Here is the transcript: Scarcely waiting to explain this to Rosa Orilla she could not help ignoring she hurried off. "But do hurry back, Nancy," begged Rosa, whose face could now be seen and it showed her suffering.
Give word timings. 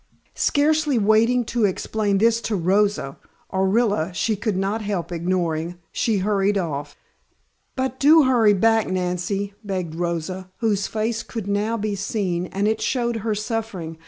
Scarcely 0.41 0.97
waiting 0.97 1.45
to 1.45 1.65
explain 1.65 2.17
this 2.17 2.41
to 2.41 2.55
Rosa 2.55 3.19
Orilla 3.53 4.11
she 4.15 4.35
could 4.35 4.57
not 4.57 4.81
help 4.81 5.11
ignoring 5.11 5.77
she 5.91 6.17
hurried 6.17 6.57
off. 6.57 6.95
"But 7.75 7.99
do 7.99 8.23
hurry 8.23 8.53
back, 8.53 8.89
Nancy," 8.89 9.53
begged 9.63 9.93
Rosa, 9.93 10.49
whose 10.57 10.87
face 10.87 11.21
could 11.21 11.45
now 11.45 11.77
be 11.77 11.93
seen 11.93 12.47
and 12.47 12.67
it 12.67 12.81
showed 12.81 13.17
her 13.17 13.35
suffering. 13.35 13.99